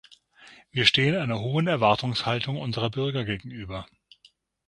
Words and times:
Wir 0.71 0.87
stehen 0.87 1.15
einer 1.15 1.41
hohen 1.41 1.67
Erwartungshaltung 1.67 2.57
unserer 2.59 2.89
Bürger 2.89 3.23
gegenüber. 3.23 3.85